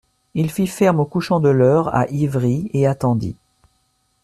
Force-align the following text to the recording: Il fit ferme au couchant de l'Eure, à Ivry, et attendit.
Il 0.33 0.49
fit 0.49 0.65
ferme 0.65 0.99
au 0.99 1.05
couchant 1.05 1.39
de 1.39 1.49
l'Eure, 1.49 1.93
à 1.93 2.07
Ivry, 2.09 2.71
et 2.73 2.87
attendit. 2.87 3.35